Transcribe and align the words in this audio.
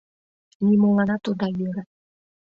Нимоланат 0.65 1.23
ода 1.29 1.47
йӧрӧ! 1.57 1.83